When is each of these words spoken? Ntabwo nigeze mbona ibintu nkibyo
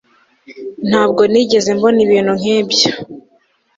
Ntabwo 0.89 1.21
nigeze 1.31 1.69
mbona 1.77 1.99
ibintu 2.05 2.31
nkibyo 2.39 2.89